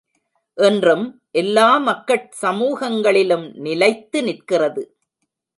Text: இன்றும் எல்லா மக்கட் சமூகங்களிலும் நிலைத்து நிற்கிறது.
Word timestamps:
இன்றும் 0.57 1.03
எல்லா 1.31 1.77
மக்கட் 1.77 2.27
சமூகங்களிலும் 2.41 3.47
நிலைத்து 3.57 4.21
நிற்கிறது. 4.23 4.83